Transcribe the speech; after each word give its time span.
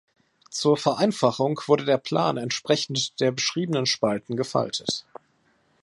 Zur 0.49 0.77
Vereinfachung 0.77 1.61
wurde 1.67 1.85
der 1.85 1.99
Plan 1.99 2.37
entsprechend 2.37 3.19
der 3.19 3.31
beschriebenen 3.31 3.85
Spalten 3.85 4.35
gefaltet. 4.35 5.05